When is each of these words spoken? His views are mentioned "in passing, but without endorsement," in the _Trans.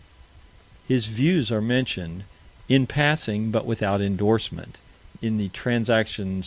His 0.87 1.05
views 1.05 1.51
are 1.51 1.61
mentioned 1.61 2.23
"in 2.67 2.87
passing, 2.87 3.51
but 3.51 3.67
without 3.67 4.01
endorsement," 4.01 4.79
in 5.21 5.37
the 5.37 5.49
_Trans. 5.49 5.89